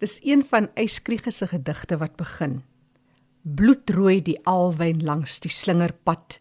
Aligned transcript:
Dis 0.00 0.16
een 0.24 0.40
van 0.48 0.70
Eyskriege 0.74 1.30
se 1.30 1.46
gedigte 1.46 1.96
wat 2.00 2.16
begin. 2.16 2.62
Bloedrooi 3.42 4.22
die 4.24 4.38
alwyn 4.48 5.02
langs 5.04 5.40
die 5.44 5.50
slingerpad. 5.52 6.38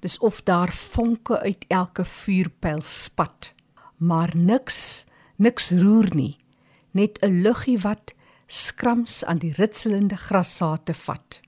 Dis 0.00 0.18
of 0.18 0.40
daar 0.42 0.72
vonke 0.72 1.38
uit 1.40 1.64
elke 1.68 2.04
vuurpyl 2.04 2.80
spat. 2.80 3.52
Maar 3.96 4.32
niks, 4.36 5.04
niks 5.36 5.70
roer 5.70 6.08
nie. 6.14 6.36
Net 6.90 7.20
'n 7.20 7.42
luggie 7.42 7.78
wat 7.78 8.14
skrams 8.46 9.24
aan 9.24 9.38
die 9.38 9.52
ritselende 9.52 10.16
grassaate 10.16 10.94
vat. 10.94 11.40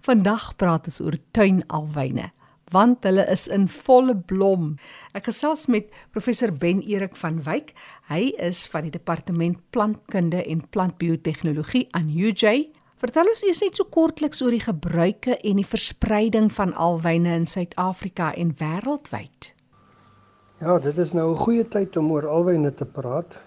Vandag 0.00 0.56
praat 0.56 0.84
ons 0.86 1.00
oor 1.00 1.18
tuinalwyne 1.30 2.30
want 2.74 3.04
hulle 3.08 3.24
is 3.32 3.46
in 3.48 3.68
volle 3.68 4.14
blom. 4.16 4.76
Ek 5.16 5.28
gesels 5.30 5.66
met 5.72 5.90
professor 6.12 6.52
Ben 6.52 6.82
Erik 6.82 7.16
van 7.16 7.42
Wyk. 7.46 7.74
Hy 8.08 8.32
is 8.38 8.66
van 8.72 8.88
die 8.88 8.94
departement 8.94 9.58
plantkunde 9.70 10.44
en 10.44 10.64
plantbiotehnologie 10.70 11.86
aan 11.96 12.10
UJ. 12.12 12.68
Vertel 12.98 13.30
ons 13.30 13.44
eers 13.46 13.60
net 13.62 13.78
so 13.78 13.86
kortliks 13.94 14.42
oor 14.42 14.54
die 14.54 14.64
gebruike 14.64 15.36
en 15.46 15.60
die 15.60 15.66
verspreiding 15.66 16.48
van 16.52 16.74
alwyne 16.74 17.36
in 17.36 17.46
Suid-Afrika 17.46 18.32
en 18.34 18.56
wêreldwyd. 18.58 19.52
Ja, 20.58 20.78
dit 20.82 20.98
is 20.98 21.12
nou 21.14 21.30
'n 21.32 21.44
goeie 21.44 21.64
tyd 21.64 21.96
om 21.96 22.10
oor 22.10 22.26
alwyne 22.26 22.74
te 22.74 22.86
praat 22.86 23.38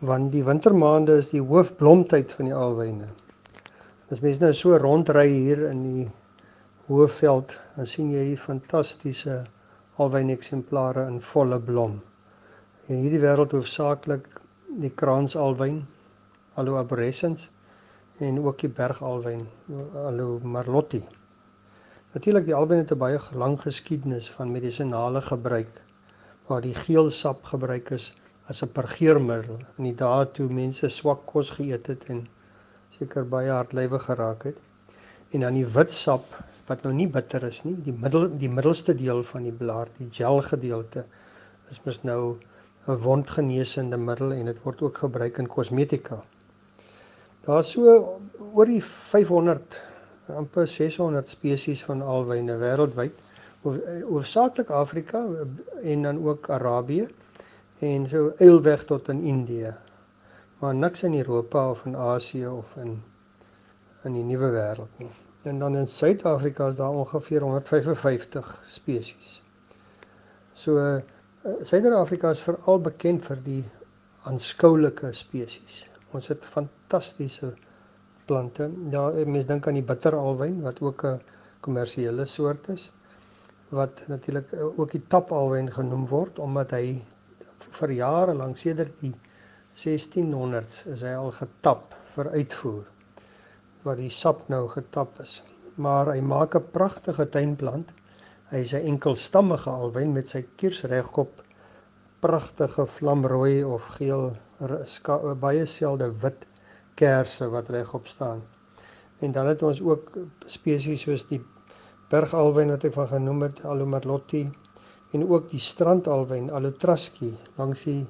want 0.00 0.32
die 0.32 0.44
wintermaande 0.44 1.16
is 1.22 1.30
die 1.30 1.40
hoofblomtyd 1.40 2.32
van 2.32 2.50
die 2.50 2.54
alwyne. 2.54 3.08
As 4.10 4.20
mense 4.20 4.42
nou 4.42 4.52
so 4.52 4.76
rondry 4.76 5.28
hier 5.28 5.70
in 5.70 5.82
die 5.82 6.08
Hoëveld, 6.86 7.52
dan 7.74 7.86
sien 7.90 8.10
jy 8.14 8.20
die 8.28 8.38
fantastiese 8.38 9.40
alwyn 10.04 10.28
eksemplare 10.30 11.08
in 11.10 11.16
volle 11.28 11.58
blom. 11.70 11.96
In 12.86 13.00
hierdie 13.02 13.18
wêreld 13.24 13.56
hoofsaaklik 13.56 14.28
die 14.84 14.92
kraansalwyn, 15.02 15.80
Aloe 16.54 16.78
arborescens 16.84 17.48
en 18.22 18.38
ook 18.44 18.62
die 18.62 18.70
bergalwyn, 18.78 19.42
Aloe 20.04 20.38
marlotti. 20.54 21.02
Natuurlik 22.14 22.46
die 22.52 22.56
alwyn 22.60 22.84
het 22.84 22.94
'n 22.94 23.02
baie 23.02 23.18
lang 23.44 23.58
geskiedenis 23.66 24.30
van 24.38 24.54
medisinale 24.54 25.26
gebruik 25.32 25.82
waar 26.46 26.62
die 26.70 26.78
geel 26.86 27.10
sap 27.10 27.44
gebruik 27.50 27.94
is 28.00 28.12
as 28.46 28.62
'n 28.62 28.74
purgeermiddel 28.78 29.58
in 29.76 29.90
die 29.90 29.98
dae 30.06 30.32
toe 30.38 30.52
mense 30.62 30.96
swak 31.02 31.26
kos 31.34 31.56
geëet 31.58 31.86
het 31.86 32.10
en 32.14 32.28
seker 32.98 33.26
baie 33.38 33.50
hartlywig 33.50 34.06
geraak 34.10 34.52
het. 34.52 34.60
En 35.32 35.40
dan 35.40 35.54
die 35.64 35.66
wit 35.66 35.92
sap 35.92 36.44
wat 36.66 36.82
nou 36.82 36.92
nie 36.94 37.08
bitter 37.10 37.44
is 37.46 37.62
nie. 37.64 37.76
Die 37.86 37.94
middel 37.94 38.28
die 38.40 38.50
middelste 38.50 38.94
deel 38.98 39.22
van 39.26 39.46
die 39.46 39.54
blaar, 39.54 39.90
die 39.98 40.08
gel 40.10 40.42
gedeelte 40.46 41.06
is 41.70 41.80
mos 41.84 42.02
nou 42.02 42.38
'n 42.86 42.98
wondgenesende 43.02 43.98
middel 43.98 44.32
en 44.32 44.46
dit 44.46 44.62
word 44.64 44.82
ook 44.82 44.98
gebruik 45.04 45.38
in 45.38 45.48
kosmetika. 45.48 46.22
Daar's 47.46 47.70
so 47.70 48.20
oor 48.52 48.66
die 48.66 48.82
500 48.82 49.80
amper 50.34 50.66
600 50.68 51.28
spesies 51.30 51.82
van 51.84 52.02
alwyne 52.02 52.58
wêreldwyd, 52.58 53.14
hoofsaaklik 53.62 54.70
Afrika 54.70 55.24
en 55.82 56.02
dan 56.02 56.22
ook 56.24 56.50
Arabië 56.50 57.08
en 57.78 58.08
so 58.08 58.32
eilweg 58.38 58.84
tot 58.84 59.08
in 59.08 59.22
Indië. 59.22 59.74
Maar 60.58 60.74
niks 60.74 61.02
in 61.02 61.14
Europa 61.14 61.70
of 61.70 61.84
in 61.86 61.96
Asië 61.96 62.46
of 62.46 62.76
in 62.76 63.02
in 64.04 64.12
die 64.12 64.24
nuwe 64.24 64.50
wêreld 64.54 64.98
nie 64.98 65.25
en 65.46 65.58
dan 65.58 65.76
in 65.76 65.86
Suid-Afrika 65.86 66.68
is 66.68 66.76
daar 66.76 66.94
ongeveer 66.94 67.40
155 67.40 68.62
spesies. 68.66 69.42
So 70.52 70.76
uh, 70.76 70.96
Suid-Afrika 71.60 72.30
is 72.30 72.42
veral 72.42 72.80
bekend 72.80 73.24
vir 73.24 73.42
die 73.44 73.62
aanskoulike 74.26 75.12
spesies. 75.14 75.84
Ons 76.10 76.26
het 76.32 76.44
fantastiese 76.44 77.52
plante. 78.26 78.70
Ja, 78.90 79.08
mense 79.24 79.48
dink 79.48 79.68
aan 79.68 79.78
die 79.78 79.86
bitteralwyn 79.86 80.62
wat 80.66 80.80
ook 80.82 81.04
'n 81.04 81.20
kommersiële 81.60 82.24
soort 82.24 82.68
is 82.68 82.90
wat 83.68 84.02
natuurlik 84.08 84.52
eh, 84.52 84.78
ook 84.78 84.90
die 84.90 85.02
tapalwyn 85.08 85.70
genoem 85.72 86.06
word 86.06 86.38
omdat 86.38 86.70
hy 86.70 87.02
vir 87.78 87.90
jare 87.90 88.34
lank 88.34 88.58
sedert 88.58 89.00
die 89.00 89.14
1600s 89.84 90.86
is 90.94 91.02
hy 91.02 91.14
al 91.18 91.32
getap 91.34 91.96
vir 92.14 92.30
uitvoer 92.30 92.84
waar 93.86 94.00
die 94.02 94.10
sap 94.10 94.48
nou 94.52 94.64
getap 94.72 95.20
is. 95.22 95.38
Maar 95.76 96.12
hy 96.14 96.20
maak 96.20 96.56
'n 96.58 96.70
pragtige 96.72 97.28
tuinplant. 97.36 97.92
Hy 98.50 98.60
is 98.66 98.72
'n 98.74 98.86
enkelstammige 98.92 99.70
alwyn 99.70 100.12
met 100.12 100.28
sy 100.28 100.42
kiers 100.56 100.82
regop 100.82 101.42
pragtige 102.20 102.86
vlamrooi 102.86 103.64
of 103.64 103.86
geel 103.98 104.36
baie 105.40 105.66
selde 105.66 106.10
wit 106.22 106.46
kersse 106.94 107.48
wat 107.52 107.68
regop 107.68 108.06
staan. 108.06 108.42
En 109.20 109.32
dan 109.32 109.46
het 109.46 109.62
ons 109.62 109.80
ook 109.80 110.18
spesies 110.46 111.04
soos 111.06 111.26
die 111.28 111.40
bergalwyn 112.10 112.72
wat 112.72 112.84
ek 112.84 112.92
van 112.92 113.08
genoem 113.08 113.42
het, 113.42 113.64
Alomerlotti 113.64 114.50
en 115.12 115.28
ook 115.28 115.50
die 115.50 115.60
strandalwyn 115.60 116.50
Alotraski 116.50 117.32
langs 117.56 117.84
die 117.84 118.06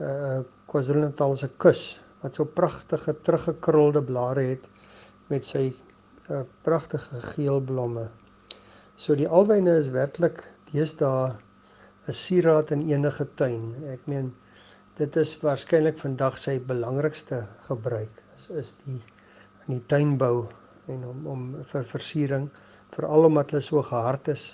uh 0.00 0.40
KwaZulu-Natal 0.72 1.36
se 1.36 1.48
kus 1.58 2.00
wat 2.22 2.34
so 2.34 2.44
pragtige 2.44 3.12
teruggekrulde 3.26 4.02
blare 4.02 4.42
het 4.54 4.68
met 5.32 5.46
sy 5.48 5.64
uh, 5.72 6.42
pragtige 6.66 7.20
geel 7.32 7.60
blomme. 7.68 8.08
So 9.00 9.16
die 9.18 9.28
alwyne 9.38 9.78
is 9.80 9.88
werklik 9.94 10.42
deesdae 10.72 11.32
'n 12.10 12.16
sieraad 12.18 12.72
in 12.76 12.82
enige 12.90 13.26
tuin. 13.40 13.62
Ek 13.94 14.04
meen 14.12 14.32
dit 14.98 15.16
is 15.22 15.32
waarskynlik 15.44 16.00
vandag 16.02 16.36
sy 16.38 16.58
belangrikste 16.72 17.38
gebruik 17.68 18.20
is 18.36 18.48
is 18.62 18.72
die 18.84 18.98
in 19.66 19.76
die 19.76 19.84
tuinbou 19.92 20.48
en 20.94 21.04
om 21.12 21.26
om 21.34 21.46
vir 21.72 21.86
versiering 21.92 22.48
veral 22.96 23.30
omdat 23.30 23.54
hulle 23.54 23.64
so 23.68 23.84
gehard 23.92 24.28
is 24.34 24.44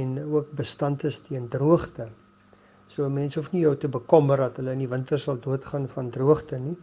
en 0.00 0.16
ook 0.22 0.54
bestand 0.62 1.04
is 1.04 1.20
teen 1.26 1.48
droogte. 1.48 2.08
So 2.88 3.10
mense 3.18 3.40
hoef 3.40 3.52
nie 3.52 3.66
jou 3.66 3.74
te 3.76 3.92
bekommer 3.98 4.46
dat 4.46 4.56
hulle 4.62 4.72
in 4.78 4.84
die 4.86 4.92
winter 4.96 5.20
sal 5.20 5.42
doodgaan 5.48 5.88
van 5.92 6.10
droogte 6.10 6.58
nie. 6.58 6.76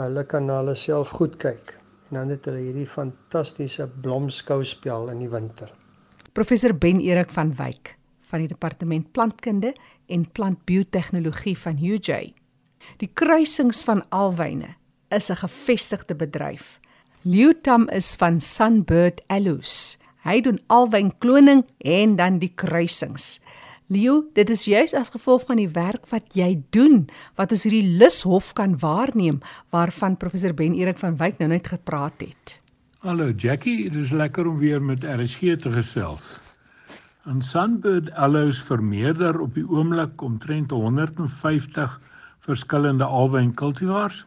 Hulle 0.00 0.24
kan 0.24 0.46
na 0.50 0.60
hulle 0.62 0.74
self 0.88 1.14
goed 1.20 1.38
kyk 1.46 1.76
en 2.14 2.20
dan 2.20 2.30
het 2.36 2.44
hulle 2.46 2.62
hierdie 2.62 2.86
fantastiese 2.86 3.88
blomskouspel 4.04 5.08
in 5.10 5.24
die 5.24 5.30
winter. 5.30 5.72
Professor 6.34 6.74
Ben 6.74 7.00
Erik 7.02 7.32
van 7.34 7.50
Wyk 7.58 7.96
van 8.30 8.40
die 8.44 8.48
departement 8.48 9.10
plantkunde 9.12 9.74
en 10.06 10.24
plantbiotehnologie 10.32 11.56
van 11.58 11.78
UJ. 11.78 12.32
Die 13.02 13.10
kruisings 13.12 13.82
van 13.84 14.02
alwyne 14.08 14.76
is 15.10 15.30
'n 15.30 15.42
gevestigde 15.42 16.14
bedryf. 16.14 16.80
Leutam 17.22 17.88
is 17.88 18.14
van 18.14 18.40
Sunbird 18.40 19.22
Aloes. 19.26 19.98
Hy 20.22 20.40
doen 20.40 20.60
alwyn 20.66 21.18
kloning 21.18 21.64
en 21.78 22.16
dan 22.16 22.38
die 22.38 22.52
kruisings. 22.54 23.40
Leo, 23.92 24.22
dit 24.32 24.48
is 24.48 24.62
juis 24.64 24.94
as 24.96 25.10
gevolg 25.12 25.42
van 25.44 25.58
die 25.60 25.68
werk 25.68 26.06
wat 26.08 26.32
jy 26.32 26.54
doen 26.72 27.02
wat 27.36 27.50
ons 27.52 27.66
hierdie 27.66 27.98
lushof 28.00 28.54
kan 28.56 28.78
waarneem 28.80 29.42
waarvan 29.74 30.16
professor 30.16 30.54
Ben 30.56 30.72
Erik 30.72 30.96
van 31.02 31.18
Wyk 31.20 31.36
nou 31.42 31.50
net 31.52 31.68
gepraat 31.68 32.24
het. 32.24 32.54
Hallo 33.04 33.28
Jackie, 33.36 33.90
dit 33.90 34.00
is 34.00 34.14
lekker 34.16 34.48
om 34.48 34.56
weer 34.56 34.80
met 34.80 35.04
RSG 35.04 35.58
te 35.60 35.72
gesels. 35.74 36.38
En 37.28 37.42
Sunbird 37.44 38.08
Aloes 38.16 38.62
vermeerder 38.64 39.36
op 39.40 39.52
die 39.54 39.66
oomblik 39.68 40.22
omtrent 40.24 40.72
150 40.72 42.00
verskillende 42.40 43.04
alwyn 43.04 43.52
kultivars 43.52 44.24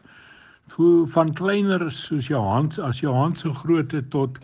van 1.10 1.34
kleiner 1.34 1.82
soos 1.90 2.30
jou 2.30 2.44
hand 2.44 2.78
as 2.78 3.02
jou 3.02 3.14
hand 3.14 3.42
so 3.42 3.50
groot 3.50 3.90
tot 4.14 4.38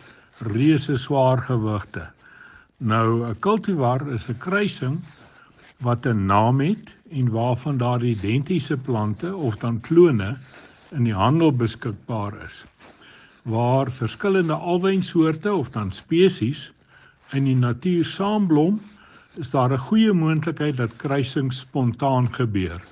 reuse 0.51 0.97
swaar 0.99 1.39
gewigte. 1.39 2.09
Nou 2.77 3.23
'n 3.23 3.39
cultivar 3.39 4.11
is 4.11 4.27
'n 4.27 4.37
kruising 4.37 4.99
wat 5.79 6.05
'n 6.05 6.25
naam 6.25 6.59
het 6.59 6.97
en 7.09 7.29
waarvan 7.31 7.77
daar 7.77 8.03
identiese 8.03 8.77
plante 8.77 9.35
of 9.35 9.55
dan 9.55 9.79
klone 9.79 10.37
in 10.91 11.03
die 11.03 11.13
handel 11.13 11.51
beskikbaar 11.51 12.43
is. 12.43 12.65
Waar 13.43 13.91
verskillende 13.91 14.53
alwynsoorte 14.53 15.53
of 15.53 15.69
dan 15.69 15.91
spesies 15.91 16.73
in 17.31 17.43
die 17.43 17.55
natuur 17.55 18.05
saamblom, 18.05 18.81
is 19.35 19.49
daar 19.49 19.71
'n 19.71 19.77
goeie 19.77 20.13
moontlikheid 20.13 20.77
dat 20.77 20.95
kruisings 20.95 21.59
spontaan 21.59 22.33
gebeur. 22.33 22.83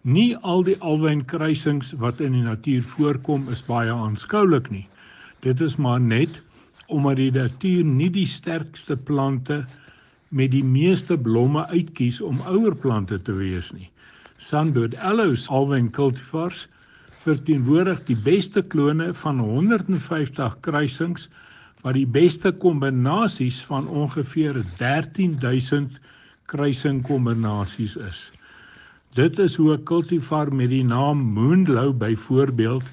Nie 0.00 0.36
al 0.36 0.62
die 0.62 0.80
alwynkruisings 0.80 1.92
wat 1.92 2.20
in 2.20 2.32
die 2.32 2.42
natuur 2.42 2.82
voorkom 2.82 3.48
is 3.48 3.64
baie 3.64 3.92
aanskoulik 3.92 4.70
nie. 4.70 4.88
Dit 5.40 5.60
is 5.60 5.76
maar 5.76 6.00
net 6.00 6.42
omdat 6.86 7.16
die 7.16 7.32
natuur 7.34 7.84
nie 7.84 8.10
die 8.10 8.26
sterkste 8.26 8.96
plante 8.96 9.64
met 10.28 10.50
die 10.50 10.64
meeste 10.64 11.16
blomme 11.18 11.66
uitkies 11.70 12.20
om 12.20 12.40
ouer 12.46 12.74
plante 12.74 13.18
te 13.22 13.34
wees 13.36 13.72
nie. 13.72 13.90
Sunbird 14.36 14.96
Aloes 15.00 15.46
alwyn 15.48 15.90
cultivars 15.90 16.66
verteenwoordig 17.24 18.02
die 18.06 18.18
beste 18.26 18.62
klone 18.62 19.12
van 19.14 19.40
150 19.42 20.58
kruisings 20.66 21.28
wat 21.82 21.96
die 21.96 22.06
beste 22.06 22.52
kombinasies 22.52 23.60
van 23.68 23.88
ongeveer 23.88 24.62
13000 24.78 26.00
kruising 26.50 27.02
kombinasies 27.06 27.96
is. 27.96 28.30
Dit 29.16 29.38
is 29.38 29.56
hoe 29.56 29.72
'n 29.74 29.84
kultivar 29.84 30.52
met 30.54 30.70
die 30.70 30.84
naam 30.84 31.18
Moonlow 31.18 31.94
byvoorbeeld 31.94 32.84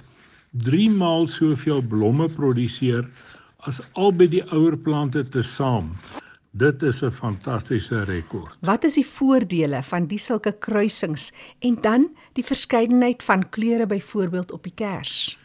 3 0.51 0.89
maal 0.89 1.27
soveel 1.27 1.81
blomme 1.81 2.29
produseer 2.29 3.09
as 3.67 3.79
albei 3.95 4.27
die 4.27 4.43
ouer 4.51 4.75
plante 4.77 5.23
tesaam. 5.23 5.93
Dit 6.53 6.83
is 6.83 7.01
'n 7.01 7.11
fantastiese 7.11 8.03
rekord. 8.05 8.57
Wat 8.61 8.83
is 8.83 8.93
die 8.93 9.05
voordele 9.05 9.83
van 9.83 10.05
die 10.07 10.19
sulke 10.19 10.51
kruisings 10.51 11.31
en 11.59 11.77
dan 11.81 12.09
die 12.33 12.43
verskeidenheid 12.43 13.23
van 13.23 13.49
kleure 13.49 13.85
byvoorbeeld 13.85 14.51
op 14.51 14.63
die 14.63 14.73
kers? 14.75 15.37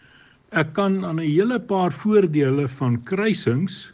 Ek 0.50 0.72
kan 0.72 1.04
aan 1.04 1.20
'n 1.20 1.24
hele 1.24 1.60
paar 1.60 1.92
voordele 1.92 2.68
van 2.68 3.02
kruisings 3.02 3.92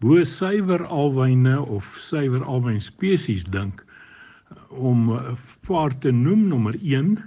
bo 0.00 0.24
suiwer 0.24 0.86
alwyne 0.86 1.66
of 1.66 1.84
suiwer 2.00 2.44
alwyn 2.44 2.80
spesies 2.80 3.44
dink 3.44 3.84
om 4.68 5.10
'n 5.10 5.36
paar 5.66 5.98
te 5.98 6.10
noem 6.10 6.48
nommer 6.48 6.74
1 6.82 7.18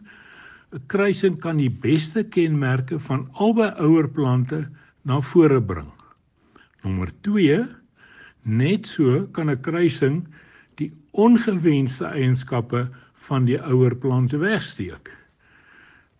'n 0.71 0.83
kruising 0.87 1.39
kan 1.39 1.57
die 1.57 1.69
beste 1.69 2.23
kenmerke 2.23 2.99
van 2.99 3.27
albei 3.33 3.73
ouer 3.77 4.07
plante 4.07 4.67
na 5.03 5.21
vore 5.21 5.61
bring. 5.61 5.91
Nommer 6.83 7.09
Net 8.43 8.87
so 8.87 9.27
kan 9.27 9.49
'n 9.49 9.61
kruising 9.61 10.25
die 10.75 10.89
ongewenste 11.13 12.05
eienskappe 12.09 12.89
van 13.27 13.45
die 13.45 13.59
ouer 13.61 13.95
plante 13.95 14.37
wegsteek. 14.37 15.11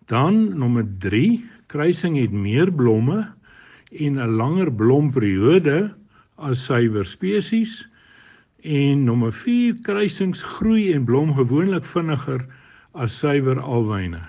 Dan 0.06 0.58
nommer 0.58 0.86
3, 0.98 1.42
kruising 1.66 2.16
het 2.20 2.32
meer 2.32 2.70
blomme 2.70 3.32
en 3.90 4.18
'n 4.18 4.36
langer 4.36 4.70
blomperiode 4.70 5.94
as 6.38 6.64
suiwer 6.64 7.04
spesies. 7.04 7.88
En 8.62 9.04
nommer 9.04 9.32
4, 9.32 9.74
kruisings 9.82 10.42
groei 10.42 10.92
en 10.92 11.04
blom 11.04 11.34
gewoonlik 11.34 11.84
vinniger 11.84 12.46
as 12.94 13.18
suiwer 13.18 13.60
alwyne. 13.60 14.22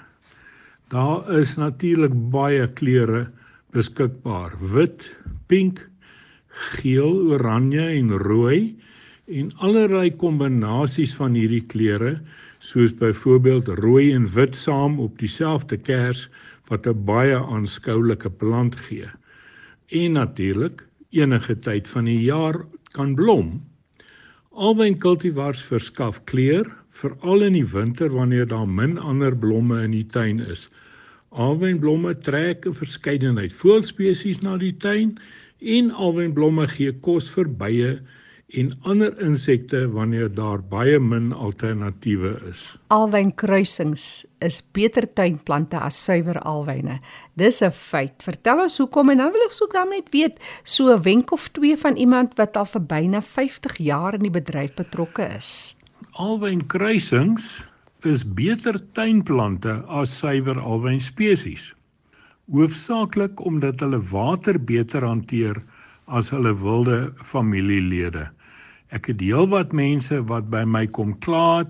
Daar 0.89 1.29
is 1.37 1.55
natuurlik 1.57 2.13
baie 2.31 2.67
kleure 2.67 3.29
beskikbaar: 3.71 4.53
wit, 4.73 5.15
pink, 5.47 5.89
geel, 6.53 7.33
oranje 7.33 7.85
en 7.97 8.11
rooi 8.17 8.75
en 9.25 9.49
allerlei 9.63 10.11
kombinasies 10.11 11.15
van 11.15 11.35
hierdie 11.37 11.63
kleure 11.65 12.17
soos 12.63 12.93
byvoorbeeld 12.99 13.67
rooi 13.79 14.11
en 14.13 14.27
wit 14.35 14.55
saam 14.55 14.99
op 14.99 15.17
dieselfde 15.19 15.77
kers 15.77 16.29
wat 16.69 16.87
'n 16.87 17.05
baie 17.05 17.35
aanskoulike 17.35 18.29
plant 18.29 18.75
gee. 18.75 19.09
En 19.87 20.11
natuurlik 20.11 20.87
enige 21.09 21.59
tyd 21.59 21.87
van 21.87 22.05
die 22.05 22.21
jaar 22.21 22.65
kan 22.91 23.15
blom. 23.15 23.61
Alwyn 24.51 24.97
kultivars 24.97 25.61
verskaf 25.63 26.23
kleur 26.23 26.69
veral 26.89 27.41
in 27.41 27.53
die 27.53 27.67
winter 27.67 28.09
wanneer 28.09 28.47
daar 28.47 28.67
min 28.69 28.97
ander 28.97 29.35
blomme 29.37 29.83
in 29.83 29.91
die 29.91 30.05
tuin 30.05 30.39
is. 30.39 30.69
Alwynblomme 31.29 32.13
trek 32.21 32.65
'n 32.65 32.73
verskeidenheid 32.73 33.53
voëlspesies 33.53 34.41
na 34.41 34.57
die 34.57 34.75
tuin 34.77 35.17
en 35.63 35.91
alwynblomme 35.91 36.67
gee 36.67 36.91
kos 37.05 37.29
vir 37.35 37.47
bye 37.47 37.93
en 38.53 38.69
ander 38.85 39.13
insekte 39.23 39.79
wanneer 39.93 40.29
daar 40.35 40.61
baie 40.69 40.99
min 41.01 41.31
alternatiewe 41.33 42.35
is. 42.49 42.61
Alwynkruisings 42.93 44.25
is 44.45 44.61
beter 44.75 45.07
tuinplante 45.17 45.79
as 45.79 45.97
suiwer 46.03 46.37
alwyne. 46.45 46.99
Dis 47.33 47.61
'n 47.61 47.71
feit. 47.71 48.13
Vertel 48.23 48.61
ons 48.61 48.77
hoekom 48.77 49.09
en 49.09 49.17
dan 49.17 49.31
wil 49.31 49.45
ek 49.45 49.51
soek 49.51 49.73
dan 49.73 49.89
net 49.89 50.09
weet 50.11 50.39
so 50.63 50.93
'n 50.93 51.01
wenk 51.01 51.31
of 51.31 51.49
twee 51.49 51.77
van 51.77 51.95
iemand 51.95 52.37
wat 52.37 52.57
al 52.57 52.65
vir 52.65 52.81
byna 52.81 53.21
50 53.21 53.77
jaar 53.77 54.13
in 54.13 54.21
die 54.21 54.29
bedryf 54.39 54.73
betrokke 54.75 55.35
is. 55.37 55.75
Alwynkruisings 56.11 57.65
is 58.03 58.23
beter 58.23 58.75
tuinplante 58.91 59.83
as 59.87 60.19
suiwer 60.19 60.61
alwyn 60.61 60.99
spesies 60.99 61.73
hoofsaaklik 62.51 63.39
omdat 63.45 63.79
hulle 63.79 64.01
water 64.11 64.59
beter 64.59 65.05
hanteer 65.05 65.61
as 66.05 66.29
hulle 66.33 66.51
wilde 66.59 67.13
familielede. 67.23 68.27
Ek 68.91 69.07
het 69.09 69.21
heelwat 69.23 69.71
mense 69.73 70.19
wat 70.27 70.49
by 70.51 70.63
my 70.67 70.85
kom 70.87 71.15
kla 71.23 71.63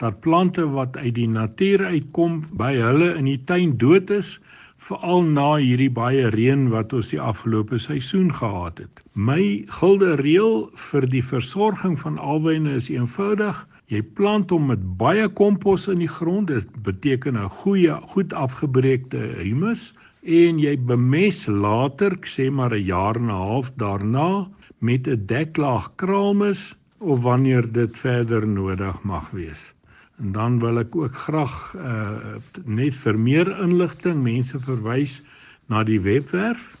dat 0.00 0.20
plante 0.20 0.64
wat 0.76 0.96
uit 0.96 1.14
die 1.16 1.28
natuur 1.28 1.84
uitkom 1.84 2.42
by 2.56 2.74
hulle 2.76 3.14
in 3.16 3.28
die 3.28 3.40
tuin 3.48 3.76
dood 3.80 4.10
is 4.12 4.38
veral 4.80 5.24
na 5.24 5.58
hierdie 5.60 5.90
baie 5.92 6.28
reën 6.32 6.68
wat 6.72 6.92
ons 6.96 7.10
die 7.12 7.20
afgelope 7.20 7.76
seisoen 7.78 8.30
gehad 8.32 8.78
het. 8.80 9.02
My 9.12 9.64
gilde 9.80 10.14
reël 10.20 10.70
vir 10.88 11.08
die 11.12 11.24
versorging 11.24 11.98
van 12.00 12.16
alwyne 12.16 12.78
is 12.78 12.88
eenvoudig. 12.92 13.60
Jy 13.92 14.00
plant 14.16 14.52
hom 14.54 14.70
met 14.72 14.80
baie 14.96 15.28
kompos 15.28 15.88
in 15.92 16.00
die 16.00 16.08
grond. 16.08 16.48
Dit 16.48 16.68
beteken 16.84 17.36
'n 17.36 17.52
goeie, 17.60 17.92
goed 18.14 18.32
afgebreekte 18.32 19.20
humus 19.44 19.92
en 20.22 20.58
jy 20.60 20.76
bemes 20.78 21.46
later, 21.46 22.18
sê 22.24 22.50
maar 22.50 22.74
'n 22.74 22.84
jaar 22.84 23.16
en 23.16 23.30
'n 23.30 23.30
half 23.30 23.72
daarna 23.76 24.48
met 24.78 25.08
'n 25.08 25.26
deklaag 25.26 25.94
kraalmis 25.96 26.76
of 26.98 27.22
wanneer 27.22 27.72
dit 27.72 27.98
verder 27.98 28.46
nodig 28.46 29.02
mag 29.02 29.30
wees. 29.30 29.74
En 30.18 30.32
dan 30.32 30.58
wil 30.58 30.78
ek 30.78 30.96
ook 30.96 31.16
graag 31.16 31.74
uh, 31.76 32.10
net 32.64 32.94
vir 32.94 33.18
meer 33.18 33.60
inligting 33.60 34.22
mense 34.22 34.60
verwys 34.60 35.22
na 35.66 35.82
die 35.82 36.00
webwerf 36.00 36.76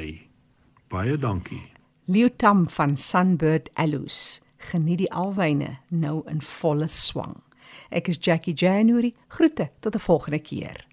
Baie 0.87 1.17
dankie. 1.17 1.71
Liutam 2.05 2.69
van 2.69 2.97
Sunbird 2.97 3.69
Allows 3.73 4.46
geniet 4.57 4.97
die 4.97 5.11
alwyne 5.11 5.77
nou 5.87 6.21
in 6.27 6.41
volle 6.41 6.87
swang. 6.87 7.43
Ek 7.89 8.07
is 8.07 8.17
Jackie 8.21 8.53
January. 8.53 9.13
Groete 9.27 9.69
tot 9.79 9.95
'n 9.95 9.99
volgende 9.99 10.39
keer. 10.39 10.86